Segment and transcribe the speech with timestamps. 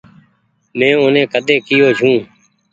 [0.77, 2.15] مين اوني ڪۮي ڪي يو ڇون۔